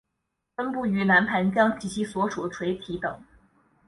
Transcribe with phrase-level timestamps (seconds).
[0.55, 3.23] 分布于南盘江及其所属水体等。